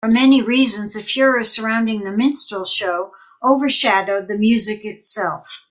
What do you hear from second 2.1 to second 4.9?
Minstrel Show" overshadowed the music